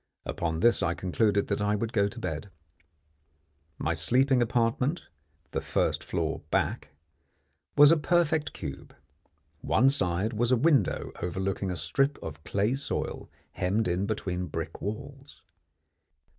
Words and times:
Upon 0.25 0.61
this 0.61 0.81
I 0.81 0.95
concluded 0.95 1.45
that 1.49 1.61
I 1.61 1.75
would 1.75 1.93
go 1.93 2.07
to 2.07 2.19
bed. 2.19 2.49
My 3.77 3.93
sleeping 3.93 4.41
apartment 4.41 5.03
the 5.51 5.61
first 5.61 6.03
floor 6.03 6.41
back 6.49 6.89
was 7.77 7.91
a 7.91 7.97
perfect 7.97 8.51
cube. 8.51 8.95
One 9.59 9.89
side 9.91 10.33
was 10.33 10.51
a 10.51 10.57
window 10.57 11.11
overlooking 11.21 11.69
a 11.69 11.77
strip 11.77 12.17
of 12.23 12.43
clay 12.43 12.73
soil 12.73 13.29
hemmed 13.51 13.87
in 13.87 14.07
between 14.07 14.47
brick 14.47 14.81
walls. 14.81 15.43